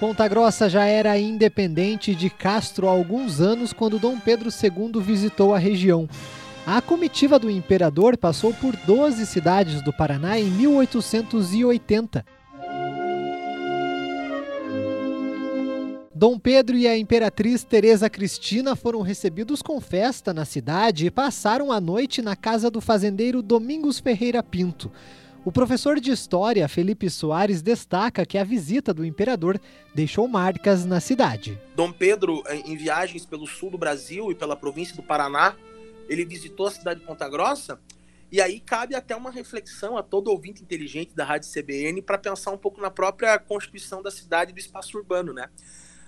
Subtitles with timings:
[0.00, 5.54] Ponta Grossa já era independente de Castro há alguns anos quando Dom Pedro II visitou
[5.54, 6.08] a região.
[6.66, 12.24] A comitiva do imperador passou por 12 cidades do Paraná em 1880.
[16.14, 21.70] Dom Pedro e a imperatriz Teresa Cristina foram recebidos com festa na cidade e passaram
[21.70, 24.90] a noite na casa do fazendeiro Domingos Ferreira Pinto.
[25.42, 29.58] O professor de história Felipe Soares destaca que a visita do imperador
[29.94, 31.58] deixou marcas na cidade.
[31.74, 35.56] Dom Pedro, em viagens pelo sul do Brasil e pela província do Paraná,
[36.10, 37.80] ele visitou a cidade de Ponta Grossa.
[38.30, 42.50] E aí cabe até uma reflexão a todo ouvinte inteligente da Rádio CBN para pensar
[42.50, 45.48] um pouco na própria constituição da cidade e do espaço urbano, né?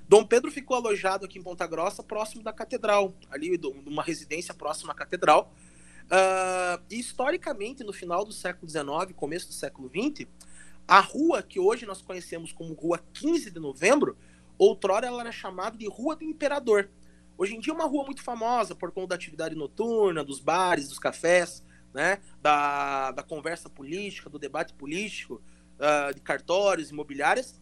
[0.06, 4.92] Dom Pedro ficou alojado aqui em Ponta Grossa, próximo da catedral, ali numa residência próxima
[4.92, 5.50] à catedral.
[6.12, 10.28] Uh, historicamente, no final do século XIX, começo do século XX,
[10.86, 14.14] a rua que hoje nós conhecemos como Rua 15 de Novembro,
[14.58, 16.90] outrora ela era chamada de Rua do Imperador.
[17.38, 20.90] Hoje em dia é uma rua muito famosa por conta da atividade noturna, dos bares,
[20.90, 25.40] dos cafés, né, da, da conversa política, do debate político,
[25.78, 27.58] uh, de cartórios, imobiliárias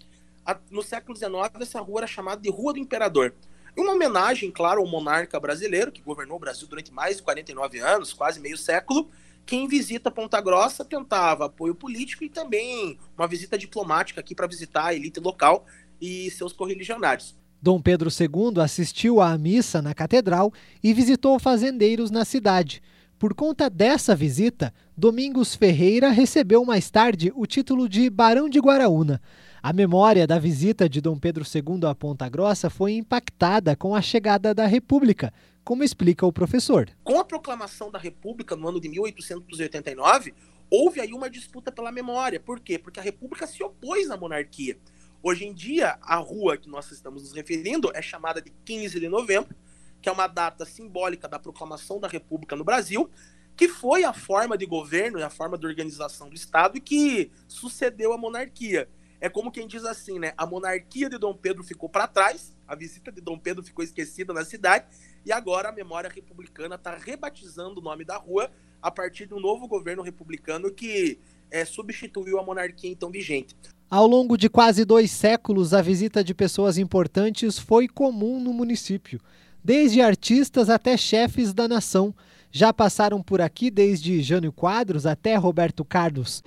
[0.71, 3.35] no século XIX, essa rua era chamada de Rua do Imperador.
[3.77, 8.13] Uma homenagem, claro, ao monarca brasileiro, que governou o Brasil durante mais de 49 anos,
[8.13, 9.09] quase meio século,
[9.47, 14.87] quem visita Ponta Grossa tentava apoio político e também uma visita diplomática aqui para visitar
[14.87, 15.67] a elite local
[16.01, 17.37] e seus correligionários.
[17.61, 22.83] Dom Pedro II assistiu à missa na catedral e visitou fazendeiros na cidade.
[23.21, 29.21] Por conta dessa visita, Domingos Ferreira recebeu mais tarde o título de Barão de Guaraúna.
[29.63, 34.01] A memória da visita de Dom Pedro II a Ponta Grossa foi impactada com a
[34.01, 36.89] chegada da República, como explica o professor.
[37.05, 40.33] Com a proclamação da República no ano de 1889,
[40.71, 42.41] houve aí uma disputa pela memória.
[42.41, 42.79] Por quê?
[42.79, 44.79] Porque a República se opôs à monarquia.
[45.23, 49.11] Hoje em dia, a rua que nós estamos nos referindo é chamada de 15 de
[49.11, 49.55] novembro,
[50.01, 53.11] que é uma data simbólica da proclamação da República no Brasil,
[53.57, 57.31] que foi a forma de governo e a forma de organização do Estado e que
[57.47, 58.89] sucedeu a monarquia.
[59.21, 60.33] É como quem diz assim, né?
[60.37, 64.33] A monarquia de Dom Pedro ficou para trás, a visita de Dom Pedro ficou esquecida
[64.33, 64.87] na cidade,
[65.27, 68.51] e agora a memória republicana está rebatizando o nome da rua
[68.81, 71.19] a partir de um novo governo republicano que
[71.51, 73.55] é, substituiu a monarquia então vigente.
[73.91, 79.21] Ao longo de quase dois séculos, a visita de pessoas importantes foi comum no município,
[79.63, 82.15] desde artistas até chefes da nação.
[82.53, 86.43] Já passaram por aqui desde Jânio Quadros até Roberto Carlos.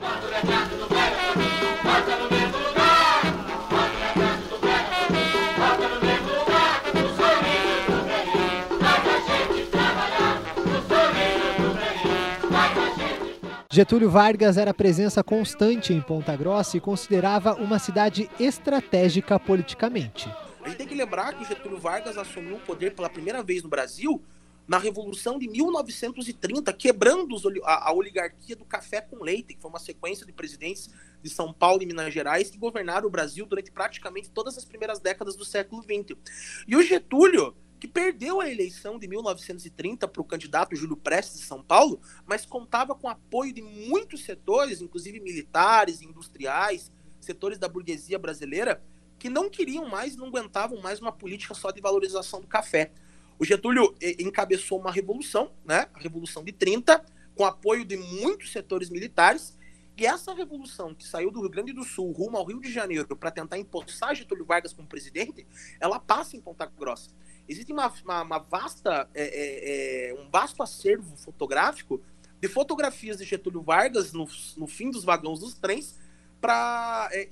[13.74, 20.30] Getúlio Vargas era presença constante em Ponta Grossa e considerava uma cidade estratégica politicamente.
[20.64, 23.68] A gente tem que lembrar que Getúlio Vargas assumiu o poder pela primeira vez no
[23.68, 24.24] Brasil
[24.66, 27.36] na Revolução de 1930, quebrando
[27.66, 30.90] a, oligarquia do café com leite, que foi uma sequência de presidentes
[31.22, 35.02] de São Paulo e Minas Gerais que governaram o Brasil durante praticamente todas as primeiras
[35.02, 36.18] décadas do século XX.
[36.66, 41.46] E o Getúlio que perdeu a eleição de 1930 para o candidato Júlio Prestes de
[41.46, 48.18] São Paulo, mas contava com apoio de muitos setores, inclusive militares, industriais, setores da burguesia
[48.18, 48.82] brasileira,
[49.24, 52.92] que não queriam mais, não aguentavam mais uma política só de valorização do café.
[53.40, 57.02] O Getúlio encabeçou uma revolução, né, a Revolução de 30,
[57.34, 59.58] com apoio de muitos setores militares,
[59.96, 63.16] e essa revolução que saiu do Rio Grande do Sul rumo ao Rio de Janeiro
[63.16, 65.48] para tentar empossar Getúlio Vargas como presidente,
[65.80, 67.10] ela passa em Ponta Grossa.
[67.48, 72.04] Existe uma, uma, uma vasta, é, é, um vasto acervo fotográfico
[72.42, 75.98] de fotografias de Getúlio Vargas no, no fim dos vagões dos trens
[76.44, 77.30] para é,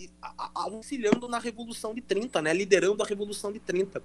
[0.56, 4.02] auxiliando na Revolução de 30, né, liderando a Revolução de 30.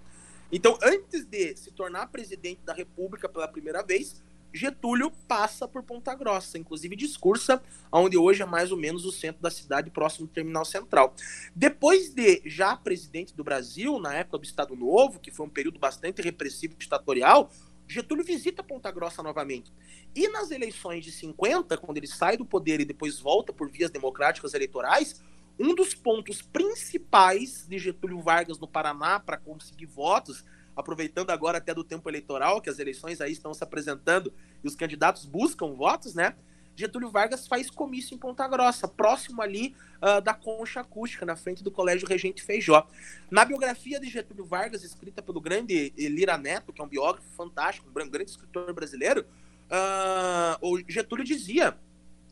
[0.50, 4.20] Então, antes de se tornar presidente da República pela primeira vez,
[4.52, 9.40] Getúlio passa por Ponta Grossa, inclusive discursa onde hoje é mais ou menos o centro
[9.40, 11.14] da cidade, próximo do terminal central.
[11.54, 15.78] Depois de já presidente do Brasil, na época do Estado Novo, que foi um período
[15.78, 17.52] bastante repressivo e ditatorial,
[17.88, 19.72] Getúlio visita Ponta Grossa novamente.
[20.14, 23.90] E nas eleições de 50, quando ele sai do poder e depois volta por vias
[23.90, 25.22] democráticas eleitorais,
[25.58, 30.44] um dos pontos principais de Getúlio Vargas no Paraná para conseguir votos
[30.76, 34.32] aproveitando agora até do tempo eleitoral, que as eleições aí estão se apresentando
[34.62, 36.36] e os candidatos buscam votos, né?
[36.76, 41.64] Getúlio Vargas faz comício em Ponta Grossa, próximo ali uh, da Concha Acústica, na frente
[41.64, 42.86] do Colégio Regente Feijó.
[43.30, 47.88] Na biografia de Getúlio Vargas, escrita pelo grande Lira Neto, que é um biógrafo fantástico,
[47.88, 49.24] um grande escritor brasileiro,
[49.70, 51.76] uh, o Getúlio dizia,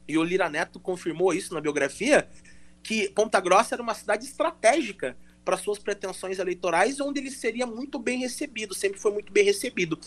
[0.06, 2.29] e o Lira Neto confirmou isso na biografia,
[2.82, 7.99] que Ponta Grossa era uma cidade estratégica para suas pretensões eleitorais, onde ele seria muito
[7.99, 9.99] bem recebido, sempre foi muito bem recebido.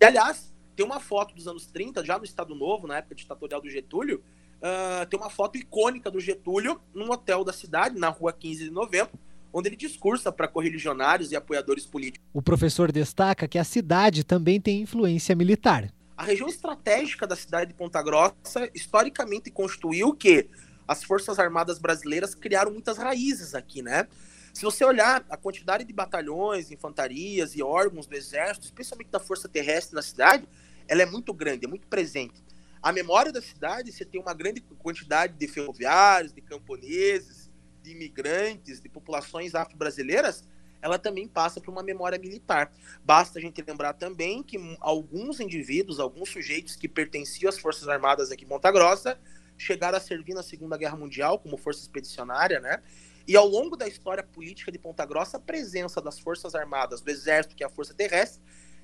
[0.00, 3.60] E, aliás, tem uma foto dos anos 30, já no Estado Novo, na época ditatorial
[3.60, 4.22] do Getúlio,
[4.58, 8.70] uh, tem uma foto icônica do Getúlio num hotel da cidade, na rua 15 de
[8.70, 9.12] novembro,
[9.52, 12.26] onde ele discursa para correligionários e apoiadores políticos.
[12.32, 15.92] O professor destaca que a cidade também tem influência militar.
[16.16, 20.48] A região estratégica da cidade de Ponta Grossa historicamente constituiu que
[20.86, 24.06] as Forças Armadas brasileiras criaram muitas raízes aqui, né?
[24.52, 29.48] Se você olhar a quantidade de batalhões, infantarias e órgãos do Exército, especialmente da Força
[29.48, 30.46] Terrestre na cidade,
[30.88, 32.42] ela é muito grande, é muito presente.
[32.82, 37.50] A memória da cidade, você tem uma grande quantidade de ferroviários, de camponeses,
[37.82, 40.44] de imigrantes, de populações afro-brasileiras,
[40.82, 42.72] ela também passa por uma memória militar.
[43.04, 48.32] Basta a gente lembrar também que alguns indivíduos, alguns sujeitos que pertenciam às Forças Armadas
[48.32, 49.16] aqui em Monta Grossa,
[49.56, 52.82] chegaram a servir na Segunda Guerra Mundial como força expedicionária, né?
[53.28, 57.08] E ao longo da história política de Ponta Grossa, a presença das Forças Armadas, do
[57.08, 58.42] Exército, que é a Força Terrestre,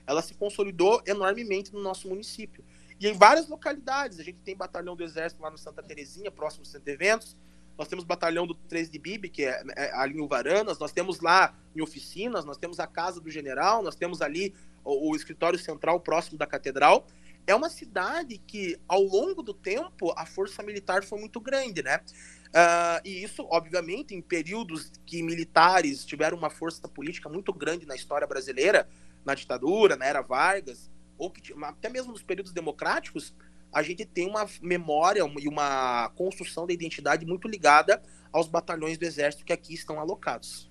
[0.09, 2.65] ela se consolidou enormemente no nosso município.
[2.99, 6.63] E em várias localidades, a gente tem batalhão do Exército lá no Santa Terezinha, próximo
[6.63, 7.37] do Centro de Eventos,
[7.79, 11.21] nós temos batalhão do 3 de Bibi, que é, é ali em Uvaranas, nós temos
[11.21, 14.53] lá em oficinas, nós temos a Casa do General, nós temos ali
[14.85, 17.07] o, o escritório central próximo da Catedral.
[17.47, 22.01] É uma cidade que, ao longo do tempo, a força militar foi muito grande, né?
[22.49, 27.95] Uh, e isso, obviamente, em períodos que militares tiveram uma força política muito grande na
[27.95, 28.89] história brasileira,
[29.29, 33.35] na ditadura, na era Vargas, ou que até mesmo nos períodos democráticos,
[33.73, 38.03] a gente tem uma memória e uma construção da identidade muito ligada
[38.33, 40.69] aos batalhões do Exército que aqui estão alocados.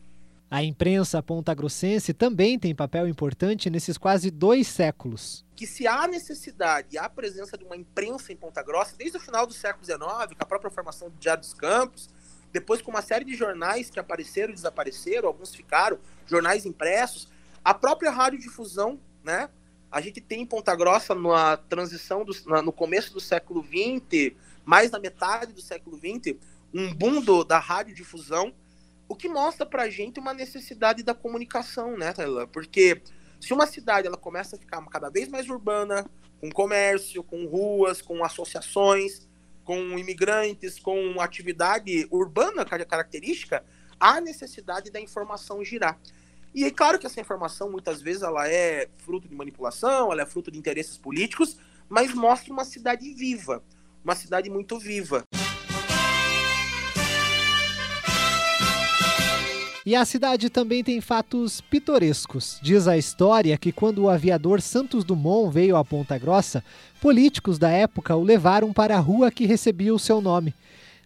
[0.49, 5.45] A imprensa pontagrossense também tem papel importante nesses quase dois séculos.
[5.55, 9.19] Que se há necessidade e há presença de uma imprensa em Ponta Grossa, desde o
[9.19, 12.09] final do século XIX, com a própria formação do Diário dos Campos,
[12.51, 17.27] depois com uma série de jornais que apareceram e desapareceram, alguns ficaram, jornais impressos,
[17.67, 19.49] a própria radiodifusão, né,
[19.91, 24.33] a gente tem em Ponta Grossa, na transição, do, na, no começo do século XX,
[24.63, 26.37] mais na metade do século XX,
[26.73, 28.53] um boom do, da radiodifusão,
[29.05, 32.47] o que mostra para a gente uma necessidade da comunicação, né, Taylor?
[32.47, 33.01] Porque
[33.37, 36.09] se uma cidade ela começa a ficar cada vez mais urbana,
[36.39, 39.27] com comércio, com ruas, com associações,
[39.65, 43.61] com imigrantes, com atividade urbana característica,
[43.99, 45.99] há necessidade da informação girar.
[46.57, 50.25] E é claro que essa informação muitas vezes ela é fruto de manipulação, ela é
[50.25, 51.55] fruto de interesses políticos,
[51.87, 53.63] mas mostra uma cidade viva,
[54.03, 55.21] uma cidade muito viva.
[59.85, 62.57] E a cidade também tem fatos pitorescos.
[62.63, 66.63] Diz a história que quando o aviador Santos Dumont veio a Ponta Grossa,
[66.99, 70.55] políticos da época o levaram para a rua que recebia o seu nome.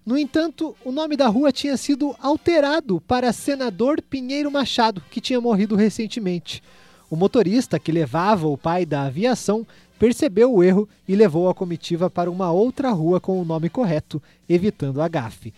[0.03, 5.39] No entanto, o nome da rua tinha sido alterado para Senador Pinheiro Machado, que tinha
[5.39, 6.63] morrido recentemente.
[7.07, 9.65] O motorista que levava o pai da aviação
[9.99, 14.21] percebeu o erro e levou a comitiva para uma outra rua com o nome correto,
[14.49, 15.53] evitando a gafe.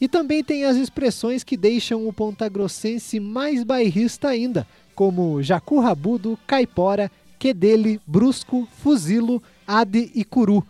[0.00, 6.38] E também tem as expressões que deixam o pontagrossense mais bairrista ainda, como Jacu Rabudo,
[6.46, 10.64] Caipora, Quedele, Brusco, Fuzilo, Ade e Curu.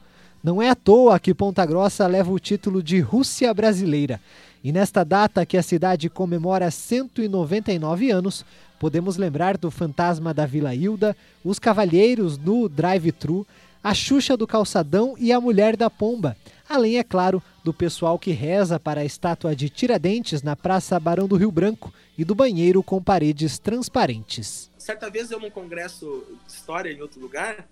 [0.48, 4.18] Não é à toa que Ponta Grossa leva o título de Rússia Brasileira.
[4.64, 8.46] E nesta data que a cidade comemora 199 anos,
[8.80, 11.14] podemos lembrar do Fantasma da Vila Hilda,
[11.44, 13.46] os Cavalheiros no Drive-Thru,
[13.84, 16.34] a Xuxa do Calçadão e a Mulher da Pomba.
[16.66, 21.28] Além, é claro, do pessoal que reza para a estátua de Tiradentes na Praça Barão
[21.28, 24.70] do Rio Branco e do banheiro com paredes transparentes.
[24.78, 27.68] Certa vez eu num congresso de história em outro lugar,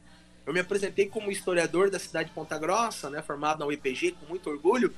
[0.46, 4.26] eu me apresentei como historiador da cidade de Ponta Grossa, né, formado na UEPG com
[4.26, 4.94] muito orgulho.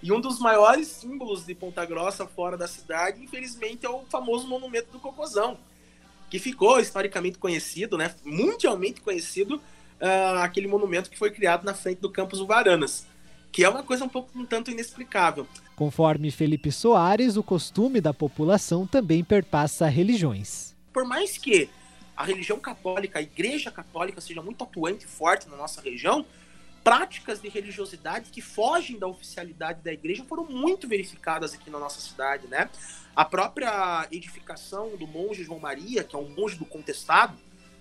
[0.00, 4.46] E um dos maiores símbolos de Ponta Grossa fora da cidade, infelizmente, é o famoso
[4.46, 5.58] monumento do Cocozão,
[6.30, 12.00] que ficou historicamente conhecido, né, mundialmente conhecido, uh, aquele monumento que foi criado na frente
[12.00, 13.06] do Campus Uvaranas,
[13.50, 15.46] que é uma coisa um pouco um tanto inexplicável.
[15.74, 20.74] Conforme Felipe Soares, o costume da população também perpassa religiões.
[20.92, 21.68] Por mais que
[22.16, 26.24] a religião católica, a igreja católica seja muito atuante e forte na nossa região,
[26.84, 32.00] práticas de religiosidade que fogem da oficialidade da igreja foram muito verificadas aqui na nossa
[32.00, 32.68] cidade, né?
[33.16, 37.38] A própria edificação do monge João Maria, que é um monge do contestado,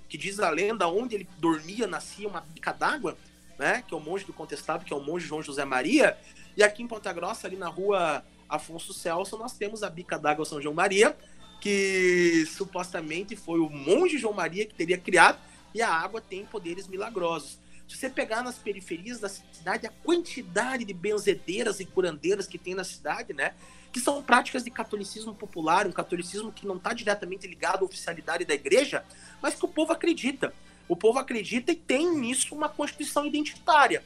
[0.07, 3.17] que diz a lenda onde ele dormia nascia uma bica d'água,
[3.59, 3.83] né?
[3.85, 6.17] Que é o monge do contestado, que é o monge João José Maria.
[6.55, 10.45] E aqui em Ponta Grossa, ali na rua Afonso Celso, nós temos a bica d'água
[10.45, 11.17] São João Maria,
[11.63, 15.39] que supostamente foi o monge João Maria que teria criado,
[15.73, 17.57] e a água tem poderes milagrosos.
[17.87, 22.75] Se você pegar nas periferias da cidade, a quantidade de benzedeiras e curandeiras que tem
[22.75, 23.53] na cidade, né?
[23.93, 28.43] Que são práticas de catolicismo popular, um catolicismo que não está diretamente ligado à oficialidade
[28.43, 29.05] da igreja,
[29.41, 30.53] mas que o povo acredita.
[30.89, 34.03] O povo acredita e tem nisso uma constituição identitária.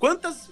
[0.00, 0.50] Quantas.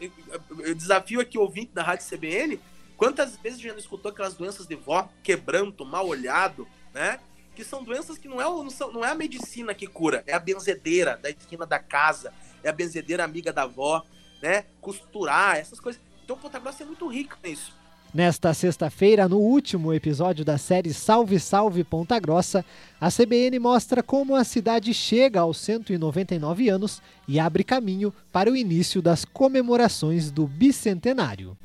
[0.61, 2.61] Eu desafio aqui ouvinte da Rádio CBN,
[2.97, 7.21] quantas vezes já não escutou aquelas doenças de vó, quebranto, mal olhado, né?
[7.55, 10.35] Que são doenças que não é, não, são, não é a medicina que cura, é
[10.35, 14.05] a benzedeira da esquina da casa, é a benzedeira amiga da avó,
[14.43, 14.65] né?
[14.81, 16.01] Costurar, essas coisas.
[16.25, 17.73] Então Ponta Grossa é muito rica nisso.
[18.17, 22.65] Nesta sexta-feira, no último episódio da série Salve Salve Ponta Grossa,
[23.01, 28.57] a CBN mostra como a cidade chega aos 199 anos e abre caminho para o
[28.57, 31.59] início das comemorações do bicentenário.